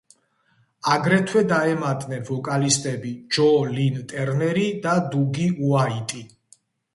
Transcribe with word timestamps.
აგრეთვე 0.93 1.43
დაემატნენ 1.51 2.25
ვოკალისტები 2.29 3.11
ჯო 3.37 3.45
ლინ 3.75 4.01
ტერნერი 4.15 4.65
და 4.87 4.97
დუგი 5.13 5.47
უაიტი. 5.69 6.25